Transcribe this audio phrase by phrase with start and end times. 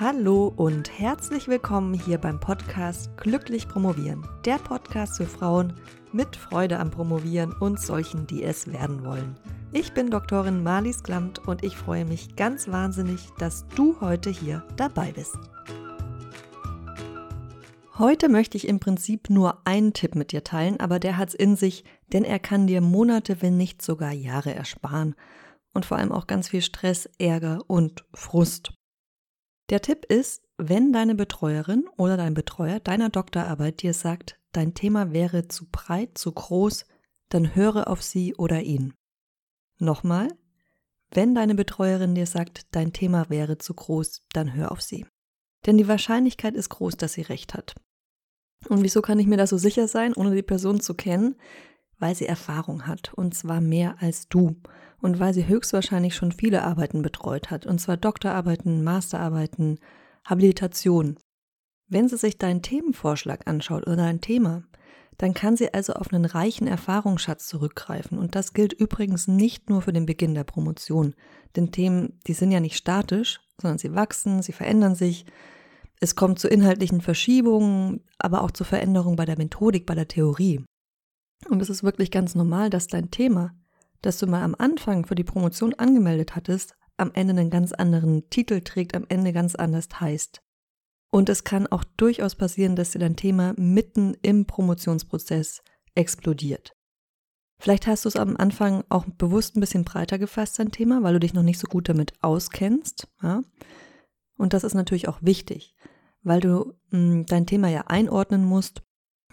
[0.00, 4.24] Hallo und herzlich willkommen hier beim Podcast Glücklich Promovieren.
[4.44, 5.72] Der Podcast für Frauen
[6.12, 9.36] mit Freude am Promovieren und solchen, die es werden wollen.
[9.72, 14.62] Ich bin Doktorin Marlies Klamt und ich freue mich ganz wahnsinnig, dass du heute hier
[14.76, 15.36] dabei bist.
[17.98, 21.56] Heute möchte ich im Prinzip nur einen Tipp mit dir teilen, aber der hat's in
[21.56, 25.16] sich, denn er kann dir Monate, wenn nicht sogar Jahre ersparen
[25.74, 28.77] und vor allem auch ganz viel Stress, Ärger und Frust.
[29.70, 35.12] Der Tipp ist, wenn deine Betreuerin oder dein Betreuer deiner Doktorarbeit dir sagt, dein Thema
[35.12, 36.86] wäre zu breit, zu groß,
[37.28, 38.94] dann höre auf sie oder ihn.
[39.78, 40.28] Nochmal,
[41.10, 45.06] wenn deine Betreuerin dir sagt, dein Thema wäre zu groß, dann hör auf sie.
[45.66, 47.74] Denn die Wahrscheinlichkeit ist groß, dass sie recht hat.
[48.68, 51.36] Und wieso kann ich mir da so sicher sein, ohne die Person zu kennen?
[51.98, 54.56] Weil sie Erfahrung hat, und zwar mehr als du
[55.00, 59.78] und weil sie höchstwahrscheinlich schon viele Arbeiten betreut hat, und zwar Doktorarbeiten, Masterarbeiten,
[60.24, 61.18] Habilitation.
[61.88, 64.64] Wenn sie sich deinen Themenvorschlag anschaut oder dein Thema,
[65.16, 68.18] dann kann sie also auf einen reichen Erfahrungsschatz zurückgreifen.
[68.18, 71.14] Und das gilt übrigens nicht nur für den Beginn der Promotion.
[71.56, 75.26] Denn Themen, die sind ja nicht statisch, sondern sie wachsen, sie verändern sich.
[76.00, 80.64] Es kommt zu inhaltlichen Verschiebungen, aber auch zu Veränderungen bei der Methodik, bei der Theorie.
[81.48, 83.54] Und es ist wirklich ganz normal, dass dein Thema
[84.02, 88.28] das du mal am Anfang für die Promotion angemeldet hattest, am Ende einen ganz anderen
[88.30, 90.42] Titel trägt, am Ende ganz anders heißt.
[91.10, 95.62] Und es kann auch durchaus passieren, dass dir dein Thema mitten im Promotionsprozess
[95.94, 96.72] explodiert.
[97.60, 101.14] Vielleicht hast du es am Anfang auch bewusst ein bisschen breiter gefasst, dein Thema, weil
[101.14, 103.08] du dich noch nicht so gut damit auskennst.
[103.22, 103.42] Ja?
[104.36, 105.74] Und das ist natürlich auch wichtig,
[106.22, 108.82] weil du mh, hm, dein Thema ja einordnen musst.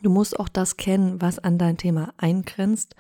[0.02, 2.96] Du musst auch das kennen, was an dein Thema eingrenzt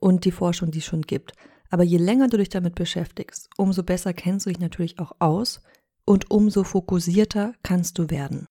[0.00, 1.32] und die Forschung, die es schon gibt.
[1.70, 5.60] Aber je länger du dich damit beschäftigst, umso besser kennst du dich natürlich auch aus
[6.04, 8.46] und umso fokussierter kannst du werden.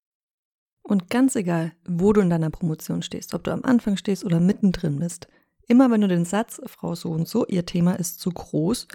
[0.81, 4.39] Und ganz egal, wo du in deiner Promotion stehst, ob du am Anfang stehst oder
[4.39, 5.27] mittendrin bist,
[5.67, 8.87] immer wenn du den Satz, Frau so und so, ihr Thema ist zu groß,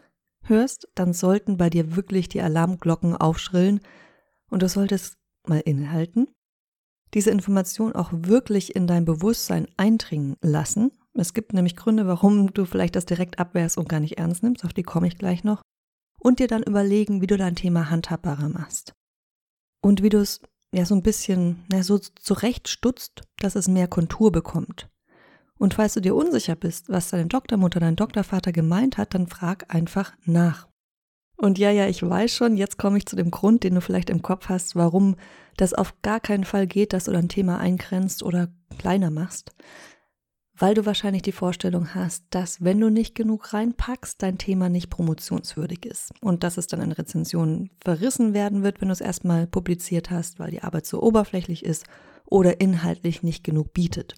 [0.43, 3.81] hörst, dann sollten bei dir wirklich die Alarmglocken aufschrillen
[4.51, 6.29] und du solltest mal innehalten,
[7.13, 12.65] diese Information auch wirklich in dein Bewusstsein eindringen lassen es gibt nämlich Gründe, warum du
[12.65, 15.63] vielleicht das direkt abwehrst und gar nicht ernst nimmst, auf die komme ich gleich noch.
[16.19, 18.95] Und dir dann überlegen, wie du dein Thema handhabbarer machst.
[19.81, 20.41] Und wie du es
[20.73, 24.89] ja so ein bisschen ja, so zurechtstutzt, dass es mehr Kontur bekommt.
[25.57, 29.73] Und falls du dir unsicher bist, was deine Doktormutter, dein Doktorvater gemeint hat, dann frag
[29.73, 30.67] einfach nach.
[31.37, 34.11] Und ja, ja, ich weiß schon, jetzt komme ich zu dem Grund, den du vielleicht
[34.11, 35.17] im Kopf hast, warum
[35.57, 38.49] das auf gar keinen Fall geht, dass du dein Thema eingrenzt oder
[38.79, 39.53] kleiner machst
[40.57, 44.89] weil du wahrscheinlich die Vorstellung hast, dass wenn du nicht genug reinpackst, dein Thema nicht
[44.89, 49.47] promotionswürdig ist und dass es dann in Rezensionen verrissen werden wird, wenn du es erstmal
[49.47, 51.87] publiziert hast, weil die Arbeit so oberflächlich ist
[52.27, 54.15] oder inhaltlich nicht genug bietet.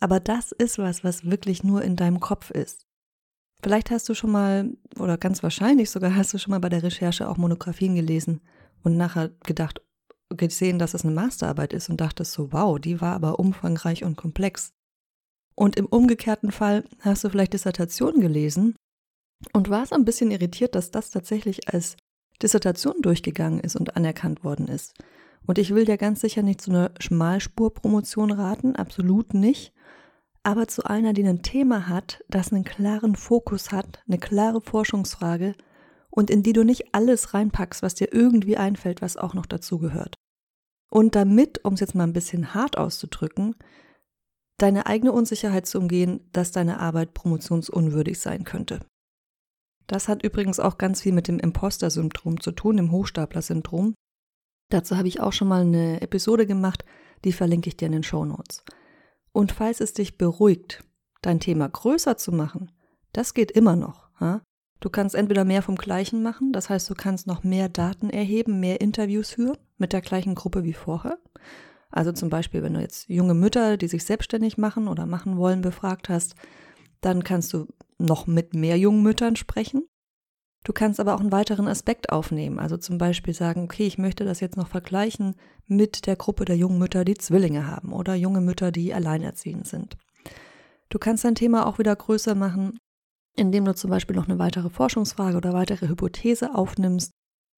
[0.00, 2.86] Aber das ist was, was wirklich nur in deinem Kopf ist.
[3.62, 6.82] Vielleicht hast du schon mal, oder ganz wahrscheinlich sogar hast du schon mal bei der
[6.84, 8.40] Recherche auch Monographien gelesen
[8.84, 9.82] und nachher gedacht,
[10.30, 14.16] gesehen, dass es eine Masterarbeit ist und dachtest so, wow, die war aber umfangreich und
[14.16, 14.72] komplex.
[15.58, 18.76] Und im umgekehrten Fall hast du vielleicht Dissertation gelesen
[19.52, 21.96] und warst ein bisschen irritiert, dass das tatsächlich als
[22.40, 24.94] Dissertation durchgegangen ist und anerkannt worden ist.
[25.48, 29.72] Und ich will dir ganz sicher nicht zu einer Schmalspurpromotion raten, absolut nicht,
[30.44, 35.56] aber zu einer, die ein Thema hat, das einen klaren Fokus hat, eine klare Forschungsfrage
[36.08, 39.80] und in die du nicht alles reinpackst, was dir irgendwie einfällt, was auch noch dazu
[39.80, 40.14] gehört.
[40.88, 43.56] Und damit, um es jetzt mal ein bisschen hart auszudrücken,
[44.58, 48.80] deine eigene Unsicherheit zu umgehen, dass deine Arbeit promotionsunwürdig sein könnte.
[49.86, 53.94] Das hat übrigens auch ganz viel mit dem Imposter-Syndrom zu tun, dem Hochstapler-Syndrom.
[54.70, 56.84] Dazu habe ich auch schon mal eine Episode gemacht,
[57.24, 58.64] die verlinke ich dir in den Show Notes.
[59.32, 60.84] Und falls es dich beruhigt,
[61.22, 62.70] dein Thema größer zu machen,
[63.12, 64.10] das geht immer noch.
[64.20, 64.42] Ha?
[64.80, 68.60] Du kannst entweder mehr vom Gleichen machen, das heißt, du kannst noch mehr Daten erheben,
[68.60, 71.18] mehr Interviews führen mit der gleichen Gruppe wie vorher.
[71.90, 75.62] Also zum Beispiel, wenn du jetzt junge Mütter, die sich selbstständig machen oder machen wollen,
[75.62, 76.34] befragt hast,
[77.00, 77.66] dann kannst du
[77.98, 79.86] noch mit mehr jungen Müttern sprechen.
[80.64, 82.58] Du kannst aber auch einen weiteren Aspekt aufnehmen.
[82.58, 85.34] Also zum Beispiel sagen, okay, ich möchte das jetzt noch vergleichen
[85.66, 89.96] mit der Gruppe der jungen Mütter, die Zwillinge haben oder junge Mütter, die alleinerziehend sind.
[90.90, 92.78] Du kannst dein Thema auch wieder größer machen,
[93.34, 97.12] indem du zum Beispiel noch eine weitere Forschungsfrage oder weitere Hypothese aufnimmst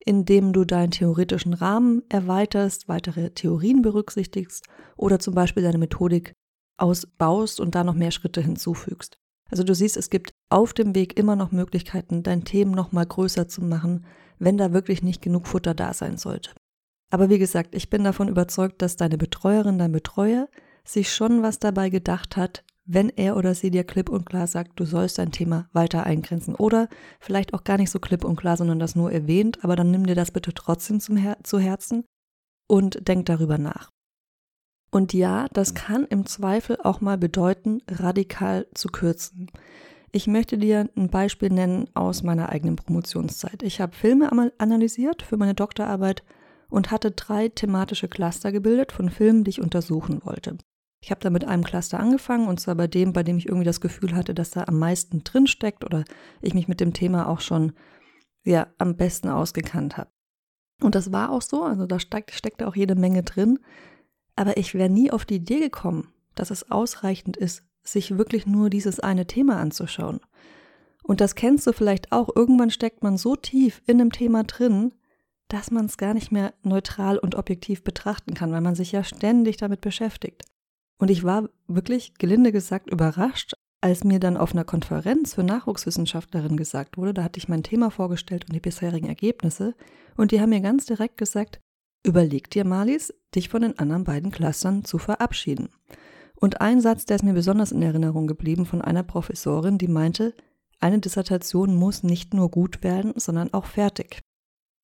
[0.05, 4.67] indem du deinen theoretischen Rahmen erweiterst, weitere Theorien berücksichtigst
[4.97, 6.33] oder zum Beispiel deine Methodik
[6.79, 9.19] ausbaust und da noch mehr Schritte hinzufügst.
[9.51, 13.05] Also du siehst, es gibt auf dem Weg immer noch Möglichkeiten, dein Themen noch mal
[13.05, 14.07] größer zu machen,
[14.39, 16.53] wenn da wirklich nicht genug Futter da sein sollte.
[17.11, 20.49] Aber wie gesagt, ich bin davon überzeugt, dass deine Betreuerin, dein Betreuer
[20.85, 24.73] sich schon was dabei gedacht hat, wenn er oder sie dir klipp und klar sagt,
[24.81, 26.57] du sollst dein Thema weiter eingrenzen.
[26.57, 26.89] Oder
[27.21, 30.07] vielleicht auch gar nicht so klipp und klar, sondern das nur erwähnt, aber dann nimm
[30.07, 32.05] dir das bitte trotzdem zum Her zu Herzen
[32.67, 33.91] und denk darüber nach.
[34.91, 39.53] Und ja, das kann im Zweifel auch mal bedeuten, radikal zu kürzen.
[40.11, 43.63] Ich möchte dir ein Beispiel nennen aus meiner eigenen Promotionszeit.
[43.63, 46.25] Ich habe Filme analysiert für meine Doktorarbeit
[46.69, 50.59] und hatte drei thematische Cluster gebildet von Filmen, die ich untersuchen wollte.
[51.03, 53.65] Ich habe da mit einem Cluster angefangen und zwar bei dem, bei dem ich irgendwie
[53.65, 56.05] das Gefühl hatte, dass da am meisten drin steckt oder
[56.43, 57.73] ich mich mit dem Thema auch schon
[58.45, 60.11] ja, am besten ausgekannt habe.
[60.81, 63.59] Und das war auch so, also da steckt, steckte auch jede Menge drin.
[64.37, 68.71] Aber ich wäre nie auf die Idee gekommen, dass es ausreichend ist, sich wirklich nur
[68.71, 70.21] dieses eine Thema anzuschauen.
[71.03, 72.35] Und das kennst du vielleicht auch.
[72.35, 74.95] Irgendwann steckt man so tief in einem Thema drin,
[75.49, 79.03] dass man es gar nicht mehr neutral und objektiv betrachten kann, weil man sich ja
[79.03, 80.45] ständig damit beschäftigt.
[81.01, 86.59] Und ich war wirklich, gelinde gesagt, überrascht, als mir dann auf einer Konferenz für Nachwuchswissenschaftlerinnen
[86.59, 89.75] gesagt wurde, da hatte ich mein Thema vorgestellt und die bisherigen Ergebnisse,
[90.19, 91.59] und die haben mir ganz direkt gesagt,
[92.05, 95.71] überleg dir, Marlies, dich von den anderen beiden Clustern zu verabschieden.
[96.37, 100.35] Und ein Satz, der ist mir besonders in Erinnerung geblieben von einer Professorin, die meinte,
[100.81, 104.21] eine Dissertation muss nicht nur gut werden, sondern auch fertig.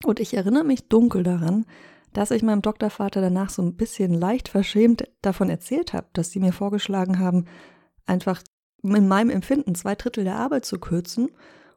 [0.03, 1.67] Und ich erinnere mich dunkel daran,
[2.17, 6.41] dass ich meinem Doktorvater danach so ein bisschen leicht verschämt davon erzählt habe, dass sie
[6.41, 7.45] mir vorgeschlagen haben,
[8.07, 8.43] einfach
[8.83, 11.29] in meinem Empfinden zwei Drittel der Arbeit zu kürzen.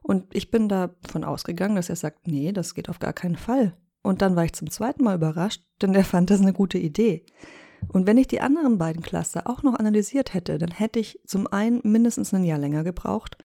[0.02, 3.76] Und ich bin davon ausgegangen, dass er sagt, nee, das geht auf gar keinen Fall.
[4.02, 7.26] Und dann war ich zum zweiten Mal überrascht, denn er fand das eine gute Idee.
[7.88, 11.48] Und wenn ich die anderen beiden Cluster auch noch analysiert hätte, dann hätte ich zum
[11.48, 13.36] einen mindestens ein Jahr länger gebraucht.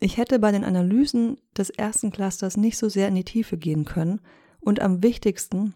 [0.00, 3.84] Ich hätte bei den Analysen des ersten Clusters nicht so sehr in die Tiefe gehen
[3.84, 4.20] können.
[4.58, 5.74] Und am wichtigsten,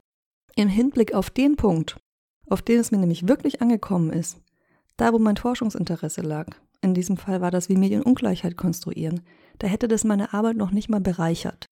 [0.57, 1.97] im Hinblick auf den Punkt,
[2.49, 4.41] auf den es mir nämlich wirklich angekommen ist,
[4.97, 6.49] da wo mein Forschungsinteresse lag,
[6.81, 9.21] in diesem Fall war das, wie Medienungleichheit konstruieren,
[9.59, 11.67] da hätte das meine Arbeit noch nicht mal bereichert.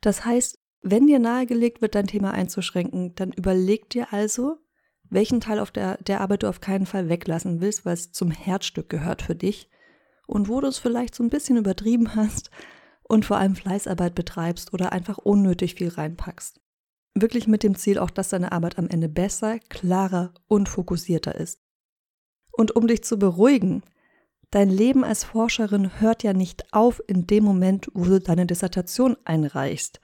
[0.00, 4.58] Das heißt, wenn dir nahegelegt wird, dein Thema einzuschränken, dann überleg dir also,
[5.08, 8.32] welchen Teil auf der, der Arbeit du auf keinen Fall weglassen willst, weil es zum
[8.32, 9.70] Herzstück gehört für dich
[10.26, 12.50] und wo du es vielleicht so ein bisschen übertrieben hast
[13.04, 16.61] und vor allem Fleißarbeit betreibst oder einfach unnötig viel reinpackst.
[17.14, 21.60] Wirklich mit dem Ziel auch, dass deine Arbeit am Ende besser, klarer und fokussierter ist.
[22.52, 23.82] Und um dich zu beruhigen,
[24.50, 29.16] dein Leben als Forscherin hört ja nicht auf in dem Moment, wo du deine Dissertation
[29.24, 30.00] einreichst.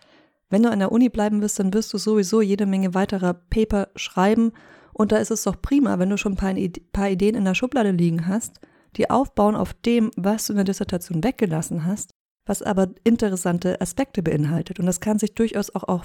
[0.50, 3.88] Wenn du an der Uni bleiben wirst, dann wirst du sowieso jede Menge weiterer Paper
[3.96, 4.52] schreiben
[4.98, 7.92] und da ist es doch prima, wenn du schon ein paar Ideen in der Schublade
[7.92, 8.60] liegen hast,
[8.96, 12.10] die aufbauen auf dem, was du in der Dissertation weggelassen hast,
[12.46, 14.80] was aber interessante Aspekte beinhaltet.
[14.80, 16.02] Und das kann sich durchaus auch auf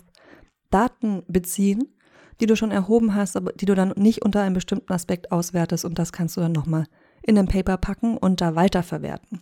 [0.74, 1.94] Daten beziehen,
[2.40, 5.86] die du schon erhoben hast, aber die du dann nicht unter einem bestimmten Aspekt auswertest
[5.86, 6.86] und das kannst du dann nochmal
[7.22, 9.42] in ein Paper packen und da weiterverwerten.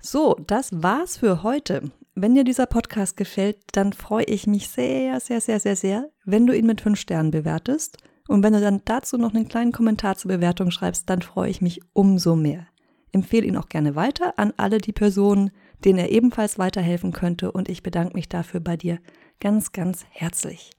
[0.00, 1.90] So, das war's für heute.
[2.14, 6.46] Wenn dir dieser Podcast gefällt, dann freue ich mich sehr, sehr, sehr, sehr, sehr, wenn
[6.46, 7.98] du ihn mit fünf Sternen bewertest
[8.28, 11.60] und wenn du dann dazu noch einen kleinen Kommentar zur Bewertung schreibst, dann freue ich
[11.60, 12.66] mich umso mehr.
[13.12, 15.50] Empfehle ihn auch gerne weiter an alle die Personen,
[15.84, 18.98] denen er ebenfalls weiterhelfen könnte und ich bedanke mich dafür bei dir
[19.40, 20.70] ganz, ganz herzlich.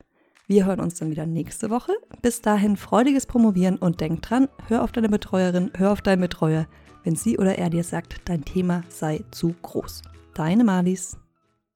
[0.47, 1.93] Wir hören uns dann wieder nächste Woche.
[2.21, 6.67] Bis dahin freudiges Promovieren und denk dran, hör auf deine Betreuerin, hör auf deinen Betreuer,
[7.03, 10.01] wenn sie oder er dir sagt, dein Thema sei zu groß.
[10.33, 11.17] Deine Malis.